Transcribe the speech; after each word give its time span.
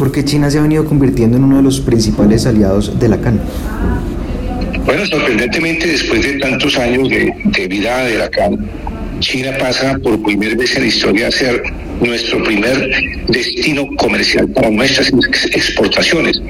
porque 0.00 0.24
China 0.24 0.50
se 0.50 0.58
ha 0.58 0.62
venido 0.62 0.86
convirtiendo 0.86 1.36
en 1.36 1.44
uno 1.44 1.58
de 1.58 1.62
los 1.62 1.78
principales 1.78 2.46
aliados 2.46 2.98
de 2.98 3.06
la 3.06 3.20
CAN. 3.20 3.38
Bueno, 4.86 5.04
sorprendentemente, 5.04 5.88
después 5.88 6.22
de 6.22 6.38
tantos 6.38 6.78
años 6.78 7.06
de, 7.10 7.68
vida 7.68 8.04
de 8.04 8.16
la 8.16 8.30
CAN, 8.30 8.66
China 9.18 9.50
pasa 9.60 9.98
por 10.02 10.22
primera 10.22 10.56
vez 10.56 10.74
en 10.74 10.84
la 10.84 10.88
historia 10.88 11.28
a 11.28 11.30
ser 11.30 11.62
nuestro 12.00 12.42
primer 12.42 12.90
destino 13.28 13.86
comercial 13.98 14.48
para 14.48 14.70
nuestras 14.70 15.12
exportaciones. 15.52 16.40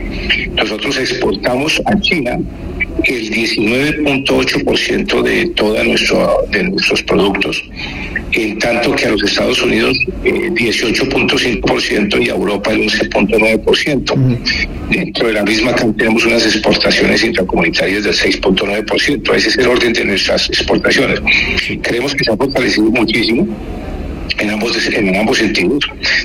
Nosotros 0.54 0.96
exportamos 0.96 1.82
a 1.86 2.00
China 2.00 2.38
el 3.04 3.30
19.8% 3.30 5.22
de 5.22 5.46
todos 5.50 5.86
nuestro, 5.86 6.44
de 6.50 6.64
nuestros 6.64 7.02
productos, 7.02 7.62
en 8.32 8.58
tanto 8.58 8.94
que 8.94 9.06
a 9.06 9.10
los 9.10 9.22
Estados 9.22 9.62
Unidos 9.62 9.96
18.5% 10.24 12.14
eh, 12.14 12.24
y 12.24 12.28
a 12.28 12.34
Europa 12.34 12.70
el 12.72 12.82
11.9%. 12.82 14.38
Dentro 14.90 15.28
de 15.28 15.32
la 15.32 15.42
misma 15.42 15.74
tenemos 15.74 16.24
unas 16.26 16.44
exportaciones 16.44 17.24
intracomunitarias 17.24 18.04
del 18.04 18.14
6.9%. 18.14 19.34
Ese 19.34 19.48
es 19.48 19.58
el 19.58 19.66
orden 19.66 19.92
de 19.92 20.04
nuestras 20.04 20.48
exportaciones. 20.48 21.20
Creemos 21.82 22.14
que 22.14 22.24
se 22.24 22.32
ha 22.32 22.36
fortalecido 22.36 22.90
muchísimo 22.90 23.48
en 24.38 24.50
ambos, 24.50 24.88
en 24.88 25.16
ambos 25.16 25.38
sentidos, 25.38 25.84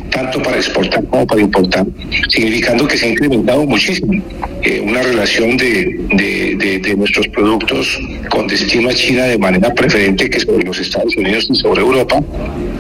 tanto 0.10 0.42
para 0.42 0.58
exportar 0.58 1.04
como 1.06 1.26
para 1.28 1.42
importar, 1.42 1.86
significando 2.30 2.88
que 2.88 2.98
se 2.98 3.08
ha 3.08 3.10
incrementado 3.10 3.66
muchísimo 3.66 4.22
eh, 4.66 4.82
una 4.82 5.04
relación 5.04 5.58
de, 5.58 5.96
de, 6.16 6.96
nuestros 6.98 7.28
productos 7.28 8.00
con 8.30 8.48
destino 8.48 8.90
a 8.90 8.94
China 8.94 9.26
de 9.26 9.38
manera 9.38 9.74
preferente 9.74 10.30
que 10.30 10.40
sobre 10.40 10.66
los 10.66 10.80
Estados 10.80 11.16
Unidos 11.18 11.48
y 11.52 11.56
sobre 11.56 11.82
Europa, 11.82 12.20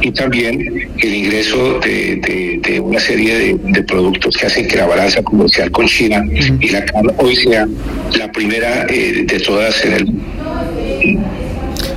y 0.02 0.12
también 0.12 0.90
el 0.98 1.14
ingreso 1.14 1.80
de, 1.80 2.82
una 2.84 3.00
serie 3.00 3.58
de, 3.58 3.84
productos 3.84 4.36
que 4.36 4.48
hacen 4.48 4.68
que 4.68 4.78
la 4.78 4.88
balanza 4.88 5.22
comercial 5.22 5.70
con 5.70 5.86
China 5.86 6.24
y 6.60 6.70
la 6.70 6.84
carne 6.86 7.14
hoy 7.18 7.36
sea 7.36 7.68
la 8.18 8.32
primera 8.32 8.88
eh, 8.90 9.24
de 9.28 9.40
todas 9.40 9.86
en 9.86 9.94
el 9.94 11.20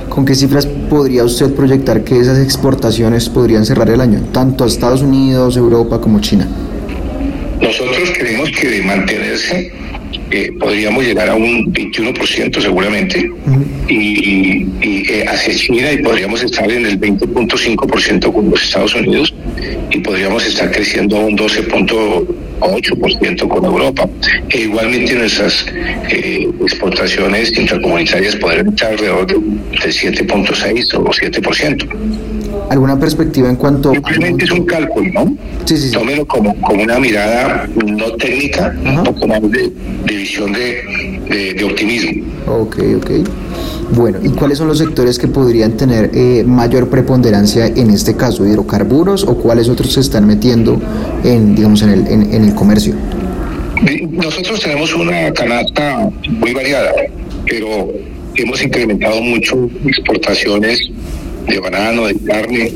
¿Con 0.09 0.25
qué 0.25 0.35
cifras 0.35 0.67
podría 0.67 1.23
usted 1.23 1.53
proyectar 1.53 2.03
que 2.03 2.19
esas 2.19 2.39
exportaciones 2.39 3.29
podrían 3.29 3.65
cerrar 3.65 3.89
el 3.89 4.01
año, 4.01 4.21
tanto 4.31 4.65
a 4.65 4.67
Estados 4.67 5.01
Unidos, 5.01 5.55
Europa 5.57 6.01
como 6.01 6.19
China? 6.19 6.47
Nosotros 7.61 8.13
creemos 8.17 8.49
que 8.51 8.69
de 8.69 8.81
mantenerse 8.83 9.71
eh, 10.31 10.51
podríamos 10.59 11.03
llegar 11.03 11.29
a 11.29 11.35
un 11.35 11.71
21% 11.73 12.61
seguramente 12.61 13.29
y, 13.87 14.67
eh, 14.81 15.25
hacia 15.27 15.55
China 15.55 15.91
y 15.91 15.97
podríamos 15.97 16.41
estar 16.43 16.71
en 16.71 16.85
el 16.85 16.99
20.5% 16.99 18.31
con 18.31 18.49
los 18.49 18.63
Estados 18.63 18.95
Unidos 18.95 19.33
y 19.91 19.99
podríamos 19.99 20.45
estar 20.45 20.71
creciendo 20.71 21.17
a 21.17 21.19
un 21.21 21.37
12.8% 21.37 23.47
con 23.47 23.65
Europa. 23.65 24.07
E 24.49 24.61
igualmente 24.61 25.13
nuestras 25.15 25.65
eh, 26.09 26.47
exportaciones 26.61 27.57
intracomunitarias 27.57 28.35
podrían 28.35 28.67
estar 28.69 28.91
alrededor 28.91 29.25
de, 29.27 29.35
7.6 29.35 30.93
o 30.93 31.05
7%. 31.05 32.38
¿Alguna 32.69 32.99
perspectiva 32.99 33.49
en 33.49 33.55
cuanto 33.55 33.91
Simplemente 33.91 34.45
es 34.45 34.51
un 34.51 34.65
cálculo, 34.65 35.11
¿no? 35.13 35.37
Sí, 35.65 35.77
sí. 35.77 35.91
Tómelo 35.91 36.25
como, 36.27 36.55
como 36.61 36.83
una 36.83 36.99
mirada 36.99 37.67
no 37.85 38.11
técnica, 38.13 38.75
un 38.85 39.03
poco 39.03 39.27
más 39.27 39.41
de, 39.41 39.71
visión 40.05 40.53
de, 40.53 41.55
de 41.57 41.63
optimismo. 41.63 42.23
Ok, 42.47 42.77
ok. 42.97 43.11
Bueno, 43.91 44.19
¿y 44.23 44.29
cuáles 44.29 44.59
son 44.59 44.67
los 44.67 44.77
sectores 44.77 45.17
que 45.17 45.27
podrían 45.27 45.75
tener 45.75 46.11
eh, 46.13 46.43
mayor 46.45 46.89
preponderancia 46.89 47.65
en 47.67 47.89
este 47.89 48.15
caso? 48.15 48.45
¿Hidrocarburos 48.45 49.23
o 49.23 49.35
cuáles 49.37 49.67
otros 49.67 49.93
se 49.93 50.01
están 50.01 50.27
metiendo 50.27 50.79
en, 51.23 51.55
digamos, 51.55 51.81
en 51.81 51.89
el, 51.89 52.07
en, 52.07 52.43
el 52.43 52.53
comercio? 52.53 52.93
Nosotros 54.11 54.59
tenemos 54.59 54.93
una 54.93 55.31
canasta 55.33 56.09
muy 56.29 56.53
variada, 56.53 56.91
pero 57.47 57.91
hemos 58.35 58.61
incrementado 58.61 59.21
mucho 59.21 59.69
exportaciones 59.85 60.79
de 61.49 61.59
banano, 61.59 62.07
de 62.07 62.15
carne, 62.25 62.71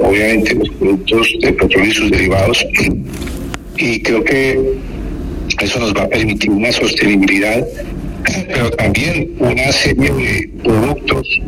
obviamente 0.00 0.54
los 0.54 0.68
productos 0.70 1.34
de 1.40 1.52
petróleo 1.52 1.90
y 1.90 1.94
sus 1.94 2.10
derivados. 2.10 2.66
Y 3.76 4.00
creo 4.02 4.24
que 4.24 4.58
eso 5.60 5.80
nos 5.80 5.94
va 5.94 6.02
a 6.02 6.08
permitir 6.08 6.50
una 6.50 6.72
sostenibilidad 6.72 7.66
pero 8.48 8.70
también 8.70 9.30
una 9.38 9.72
serie 9.72 10.12
de 10.12 10.50
productos 10.62 11.40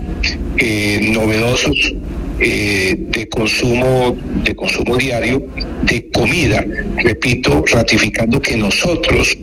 eh, 0.58 1.10
novedosos 1.12 1.94
eh, 2.40 2.96
de 2.98 3.28
consumo 3.28 4.16
de 4.42 4.54
consumo 4.54 4.96
diario 4.96 5.46
de 5.82 6.08
comida 6.10 6.64
repito 6.96 7.64
ratificando 7.70 8.40
que 8.40 8.56
nosotros 8.56 9.36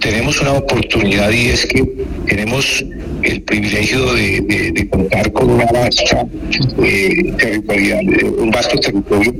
tenemos 0.00 0.40
una 0.40 0.52
oportunidad 0.52 1.30
y 1.32 1.48
es 1.48 1.66
que 1.66 1.84
tenemos 2.26 2.84
el 3.24 3.42
privilegio 3.42 4.12
de, 4.14 4.88
contar 4.90 5.32
con 5.32 5.50
una 5.50 5.64
vasta 5.66 6.26
eh, 6.82 7.32
territorial, 7.38 8.06
eh, 8.14 8.24
un 8.24 8.50
vasto 8.50 8.78
territorio 8.78 9.34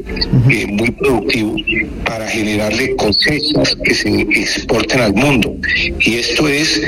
eh, 0.51 0.67
muy 0.67 0.91
productivo 0.93 1.57
para 2.05 2.27
generarle 2.27 2.97
cosechas 2.97 3.77
que 3.85 3.95
se 3.95 4.21
exporten 4.21 5.01
al 5.01 5.15
mundo. 5.15 5.55
Y 6.01 6.15
esto 6.15 6.49
es 6.49 6.81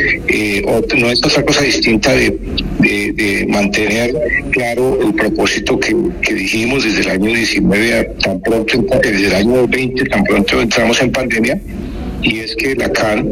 no 0.97 1.11
es 1.11 1.25
otra 1.25 1.45
cosa 1.45 1.63
distinta 1.63 2.13
de, 2.13 2.37
mantener 3.49 4.15
claro 4.51 4.99
el 5.03 5.15
propósito 5.15 5.79
que, 5.79 5.95
dijimos 6.35 6.85
desde 6.85 7.03
el 7.03 7.11
año 7.11 7.33
19 7.33 8.15
tan 8.23 8.41
pronto, 8.41 8.85
desde 9.03 9.27
el 9.27 9.35
año 9.35 9.67
20 9.67 10.05
tan 10.05 10.25
pronto 10.25 10.61
entramos 10.61 11.01
en 11.01 11.13
pandemia 11.13 11.61
y 12.27 12.41
es 12.41 12.57
que 12.57 12.75
la 12.75 12.91
CAN 12.91 13.29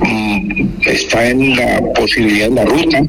mm, 0.00 0.66
está 0.86 1.28
en 1.28 1.56
la 1.56 1.80
posibilidad, 1.94 2.48
en 2.48 2.54
la 2.56 2.64
ruta 2.66 3.02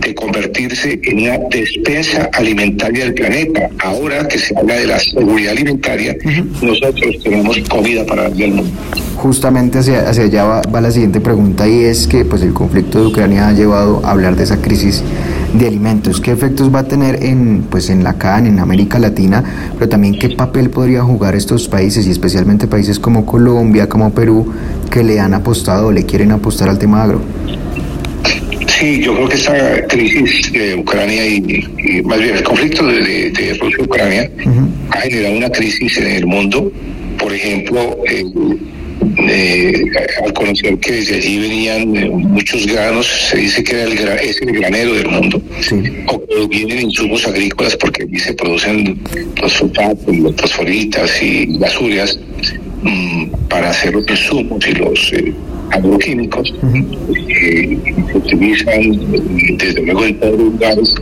de 0.00 0.14
convertirse 0.14 1.00
en 1.02 1.22
una 1.22 1.38
despensa 1.50 2.30
alimentaria 2.32 3.04
del 3.04 3.14
planeta. 3.14 3.68
Ahora 3.80 4.28
que 4.28 4.38
se 4.38 4.56
habla 4.56 4.74
de 4.74 4.86
la 4.86 4.98
seguridad 5.00 5.52
alimentaria, 5.52 6.16
nosotros 6.62 7.16
tenemos 7.24 7.58
comida 7.68 8.06
para 8.06 8.28
el 8.28 8.52
mundo. 8.52 8.70
Justamente 9.16 9.78
hacia, 9.78 10.08
hacia 10.08 10.24
allá 10.24 10.44
va, 10.44 10.62
va, 10.62 10.80
la 10.80 10.92
siguiente 10.92 11.20
pregunta 11.20 11.66
y 11.66 11.84
es 11.84 12.06
que 12.06 12.24
pues 12.24 12.42
el 12.42 12.52
conflicto 12.52 13.00
de 13.00 13.06
Ucrania 13.08 13.48
ha 13.48 13.52
llevado 13.52 14.04
a 14.04 14.12
hablar 14.12 14.36
de 14.36 14.44
esa 14.44 14.62
crisis 14.62 15.02
de 15.54 15.66
alimentos. 15.66 16.20
¿Qué 16.20 16.32
efectos 16.32 16.74
va 16.74 16.80
a 16.80 16.88
tener 16.88 17.22
en, 17.24 17.64
pues, 17.70 17.88
en 17.90 18.04
la 18.04 18.14
CAN, 18.14 18.46
en 18.46 18.58
América 18.58 18.98
Latina, 18.98 19.42
pero 19.74 19.88
también 19.88 20.18
qué 20.18 20.30
papel 20.30 20.70
podría 20.70 21.02
jugar 21.02 21.34
estos 21.34 21.68
países 21.68 22.06
y 22.06 22.10
especialmente 22.10 22.66
países 22.66 22.98
como 22.98 23.24
Colombia, 23.24 23.88
como 23.88 24.12
Perú, 24.12 24.52
que 24.96 25.04
le 25.04 25.20
han 25.20 25.34
apostado 25.34 25.88
o 25.88 25.92
le 25.92 26.06
quieren 26.06 26.32
apostar 26.32 26.70
al 26.70 26.78
tema 26.78 27.02
agro? 27.02 27.20
Sí, 28.66 29.02
yo 29.02 29.14
creo 29.14 29.28
que 29.28 29.34
esta 29.34 29.86
crisis 29.88 30.50
de 30.52 30.74
Ucrania 30.74 31.26
y, 31.26 32.02
más 32.02 32.18
bien 32.18 32.36
el 32.36 32.42
conflicto 32.42 32.86
de, 32.86 33.58
Rusia 33.60 33.76
y 33.80 33.84
Ucrania 33.84 34.30
ha 34.88 35.00
generado 35.02 35.36
una 35.36 35.50
crisis 35.50 35.98
en 35.98 36.06
el 36.06 36.26
mundo. 36.26 36.72
Por 37.18 37.30
ejemplo, 37.30 37.98
eh, 38.08 39.84
al 40.24 40.32
conocer 40.32 40.78
que 40.78 40.92
desde 40.92 41.16
allí 41.16 41.40
venían 41.40 41.94
eh, 41.94 42.08
muchos 42.08 42.66
granos, 42.66 43.06
se 43.30 43.36
dice 43.36 43.62
que 43.62 43.82
el 43.82 43.92
es 43.92 44.40
el 44.40 44.52
granero 44.52 44.94
del 44.94 45.08
mundo, 45.08 45.42
o 46.06 46.26
que 46.26 46.46
vienen 46.48 46.86
insumos 46.86 47.26
agrícolas 47.26 47.76
porque 47.76 48.04
allí 48.04 48.18
se 48.18 48.32
producen 48.32 48.98
los 49.42 49.52
sulfatos, 49.52 50.16
las 50.16 50.40
fosforitas 50.40 51.22
y 51.22 51.58
las 51.58 51.78
urias 51.78 52.18
mm, 52.82 53.35
para 53.48 53.70
hacer 53.70 53.94
los 53.94 54.08
insumos 54.08 54.66
y 54.66 54.72
los 54.72 55.12
eh, 55.12 55.32
agroquímicos 55.70 56.52
que 57.28 57.78
se 58.12 58.18
utilizan 58.18 59.56
desde 59.58 59.82
luego 59.82 60.04
en 60.04 60.20
todos 60.20 60.38
los 60.38 60.52
lugares 60.52 60.94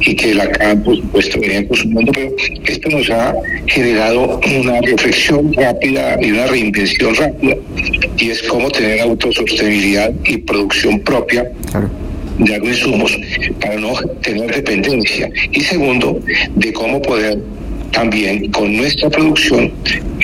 y 0.00 0.14
que 0.14 0.34
la 0.34 0.50
CAN, 0.50 0.82
por 0.82 0.96
supuesto, 0.96 1.38
venía 1.40 1.66
consumiendo, 1.68 2.12
pero 2.12 2.30
esto 2.64 2.88
nos 2.88 3.10
ha 3.10 3.34
generado 3.66 4.40
una 4.58 4.80
reflexión 4.80 5.52
rápida 5.52 6.18
y 6.22 6.30
una 6.30 6.46
reinvención 6.46 7.14
rápida, 7.14 7.56
y 8.16 8.30
es 8.30 8.42
cómo 8.44 8.70
tener 8.70 9.00
autosostenibilidad 9.00 10.12
y 10.24 10.38
producción 10.38 11.00
propia. 11.00 11.50
de 12.38 12.56
insumos 12.56 13.14
para 13.60 13.76
no 13.76 13.92
tener 14.22 14.54
dependencia 14.54 15.28
y 15.52 15.60
segundo 15.60 16.18
de 16.54 16.72
cómo 16.72 17.02
poder 17.02 17.38
también 17.92 18.50
con 18.50 18.74
nuestra 18.74 19.10
producción 19.10 19.70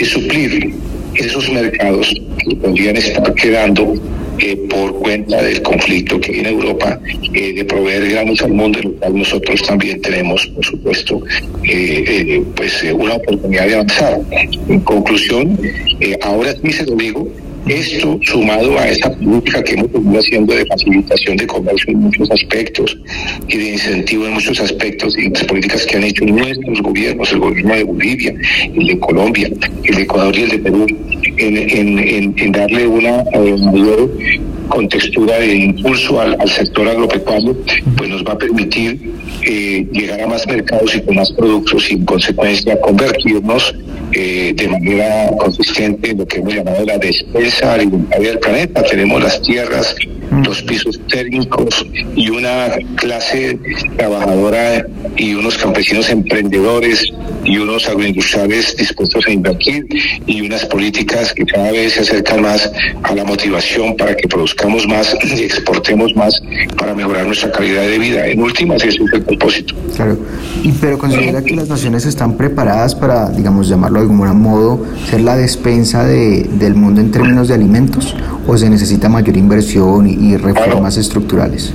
suplir 0.06 0.72
esos 1.18 1.50
mercados 1.50 2.14
que 2.38 2.56
podrían 2.56 2.96
estar 2.96 3.34
quedando 3.34 3.94
eh, 4.38 4.56
por 4.68 4.94
cuenta 4.96 5.42
del 5.42 5.62
conflicto 5.62 6.20
que 6.20 6.32
hay 6.32 6.44
Europa, 6.44 7.00
eh, 7.32 7.54
de 7.54 7.64
proveer 7.64 8.10
granos 8.10 8.42
al 8.42 8.52
mundo, 8.52 8.78
en 8.80 8.90
lo 8.90 8.92
cual 8.96 9.16
nosotros 9.16 9.62
también 9.62 10.00
tenemos, 10.02 10.46
por 10.48 10.64
supuesto, 10.64 11.22
eh, 11.64 12.42
pues 12.54 12.82
una 12.92 13.14
oportunidad 13.14 13.66
de 13.66 13.74
avanzar. 13.74 14.20
En 14.68 14.80
conclusión, 14.80 15.58
ahora 16.22 16.54
sí 16.62 16.72
se 16.72 16.84
lo 16.84 16.96
digo, 16.96 17.28
Esto, 17.66 18.20
sumado 18.22 18.78
a 18.78 18.88
esa 18.88 19.10
política 19.10 19.60
que 19.64 19.72
hemos 19.74 19.90
venido 19.92 20.20
haciendo 20.20 20.54
de 20.54 20.64
facilitación 20.66 21.36
de 21.36 21.46
comercio 21.48 21.92
en 21.92 21.98
muchos 21.98 22.30
aspectos 22.30 22.96
y 23.48 23.56
de 23.56 23.70
incentivo 23.72 24.26
en 24.26 24.34
muchos 24.34 24.60
aspectos, 24.60 25.18
y 25.18 25.28
las 25.30 25.44
políticas 25.44 25.84
que 25.84 25.96
han 25.96 26.04
hecho 26.04 26.24
nuestros 26.26 26.80
gobiernos, 26.80 27.32
el 27.32 27.40
gobierno 27.40 27.74
de 27.74 27.82
Bolivia, 27.82 28.34
el 28.72 28.86
de 28.86 28.98
Colombia, 29.00 29.50
el 29.82 29.94
de 29.96 30.02
Ecuador 30.02 30.38
y 30.38 30.42
el 30.42 30.50
de 30.50 30.58
Perú, 30.58 30.86
en, 31.38 32.52
darle 32.52 32.86
una 32.86 33.24
eh, 33.32 33.56
mayor 33.64 34.16
contextura 34.68 35.38
de 35.38 35.56
impulso 35.56 36.20
al, 36.20 36.48
sector 36.48 36.88
agropecuario, 36.88 37.56
pues 37.96 38.10
nos 38.10 38.24
va 38.24 38.32
a 38.32 38.38
permitir 38.38 39.10
eh, 39.42 39.86
llegar 39.92 40.20
a 40.20 40.26
más 40.28 40.46
mercados 40.46 40.94
y 40.94 41.00
con 41.00 41.16
más 41.16 41.32
productos 41.32 41.90
y 41.90 41.94
en 41.94 42.04
consecuencia 42.04 42.80
convertirnos 42.80 43.74
eh, 44.18 44.54
de 44.56 44.66
manera 44.66 45.30
consistente 45.36 46.12
en 46.12 46.16
lo 46.16 46.26
que 46.26 46.38
hemos 46.38 46.54
llamado 46.54 46.86
la 46.86 46.96
despensa 46.96 47.74
alimentaria 47.74 48.30
del 48.30 48.38
planeta. 48.38 48.82
Tenemos 48.82 49.22
las 49.22 49.42
tierras, 49.42 49.94
mm. 50.30 50.42
los 50.42 50.62
pisos 50.62 50.98
térmicos 51.06 51.86
y 52.14 52.30
una 52.30 52.78
clase 52.94 53.58
trabajadora 53.98 54.86
y 55.18 55.34
unos 55.34 55.58
campesinos 55.58 56.08
emprendedores 56.08 57.12
y 57.44 57.58
unos 57.58 57.86
agroindustriales 57.90 58.74
dispuestos 58.78 59.26
a 59.26 59.30
invertir 59.30 59.86
y 60.26 60.40
unas 60.40 60.64
políticas 60.64 61.34
que 61.34 61.44
cada 61.44 61.70
vez 61.70 61.92
se 61.92 62.00
acercan 62.00 62.40
más 62.40 62.72
a 63.02 63.14
la 63.14 63.24
motivación 63.24 63.98
para 63.98 64.16
que 64.16 64.26
produzcamos 64.28 64.86
más 64.88 65.14
y 65.24 65.42
exportemos 65.42 66.16
más 66.16 66.40
para 66.78 66.94
mejorar 66.94 67.26
nuestra 67.26 67.52
calidad 67.52 67.82
de 67.82 67.98
vida. 67.98 68.26
En 68.26 68.40
últimas, 68.40 68.82
ese 68.82 69.04
es 69.04 69.12
el 69.12 69.22
propósito. 69.22 69.74
Claro, 69.94 70.18
y, 70.66 70.72
pero 70.72 70.98
considera 70.98 71.42
que 71.42 71.54
las 71.54 71.68
naciones 71.68 72.06
están 72.06 72.36
preparadas 72.36 72.96
para, 72.96 73.30
digamos, 73.30 73.68
llamarlo 73.68 74.00
de 74.00 74.02
algún 74.02 74.40
modo, 74.40 74.84
ser 75.08 75.20
la 75.20 75.36
despensa 75.36 76.04
de, 76.04 76.42
del 76.42 76.74
mundo 76.74 77.00
en 77.00 77.12
términos 77.12 77.46
de 77.46 77.54
alimentos 77.54 78.16
o 78.48 78.56
se 78.56 78.68
necesita 78.68 79.08
mayor 79.08 79.36
inversión 79.36 80.08
y, 80.08 80.36
reformas 80.36 80.96
estructurales? 80.96 81.72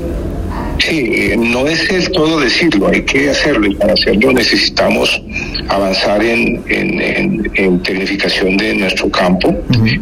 Sí, 0.80 1.32
no 1.38 1.68
es 1.68 1.90
el 1.90 2.12
todo 2.12 2.40
decirlo, 2.42 2.88
hay 2.90 3.04
que 3.04 3.30
hacerlo 3.30 3.68
y 3.68 3.76
para 3.76 3.94
hacerlo 3.94 4.34
necesitamos 4.34 5.22
avanzar 5.70 6.22
en, 6.22 6.62
en, 6.68 7.80
tecnificación 7.84 8.58
de 8.58 8.76
nuestro 8.76 9.10
campo, 9.10 9.56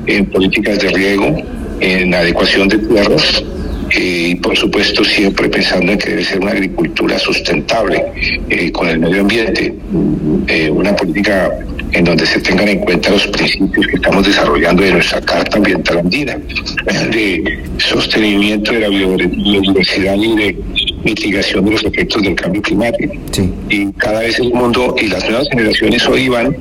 en 0.07 0.25
políticas 0.27 0.79
de 0.79 0.89
riego, 0.89 1.37
en 1.79 2.13
adecuación 2.15 2.67
de 2.69 2.79
tierras 2.79 3.43
y 3.95 4.35
por 4.35 4.57
supuesto 4.57 5.03
siempre 5.03 5.49
pensando 5.49 5.91
en 5.91 5.97
que 5.97 6.09
debe 6.11 6.23
ser 6.23 6.39
una 6.39 6.51
agricultura 6.51 7.17
sustentable 7.17 8.03
eh, 8.49 8.71
con 8.71 8.87
el 8.87 8.99
medio 8.99 9.21
ambiente, 9.21 9.73
eh, 10.47 10.69
una 10.69 10.95
política 10.95 11.51
en 11.91 12.03
donde 12.03 12.25
se 12.25 12.39
tengan 12.39 12.67
en 12.67 12.79
cuenta 12.79 13.09
los 13.09 13.25
principios 13.27 13.87
que 13.87 13.95
estamos 13.95 14.25
desarrollando 14.25 14.83
de 14.83 14.93
nuestra 14.93 15.21
Carta 15.21 15.57
Ambiental 15.57 15.99
Andina, 15.99 16.37
de 17.11 17.59
sostenimiento 17.77 18.73
de 18.73 18.79
la 18.81 18.89
biodiversidad 18.89 20.15
y 20.15 20.35
de 20.35 20.57
mitigación 21.03 21.65
de 21.65 21.71
los 21.71 21.83
efectos 21.83 22.21
del 22.21 22.35
cambio 22.35 22.61
climático. 22.61 23.13
Y 23.69 23.91
cada 23.93 24.19
vez 24.19 24.39
el 24.39 24.53
mundo 24.53 24.95
y 25.01 25.07
las 25.07 25.23
nuevas 25.27 25.47
generaciones 25.49 26.07
hoy 26.07 26.29
van 26.29 26.55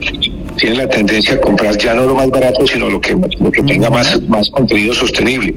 tienen 0.58 0.78
la 0.78 0.88
tendencia 0.88 1.34
a 1.34 1.40
comprar 1.40 1.76
ya 1.78 1.94
no 1.94 2.04
lo 2.04 2.14
más 2.14 2.28
barato, 2.28 2.66
sino 2.66 2.90
lo 2.90 3.00
que, 3.00 3.14
lo 3.14 3.50
que 3.50 3.62
tenga 3.62 3.88
más, 3.88 4.20
más 4.28 4.50
contenido 4.50 4.92
sostenible. 4.92 5.54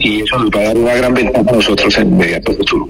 Y 0.00 0.22
eso 0.22 0.38
nos 0.38 0.50
va 0.50 0.60
a 0.60 0.64
dar 0.64 0.76
una 0.76 0.94
gran 0.94 1.14
ventaja 1.14 1.48
a 1.48 1.52
nosotros 1.52 1.96
en 1.96 2.02
el 2.02 2.08
inmediato 2.14 2.52
futuro. 2.54 2.88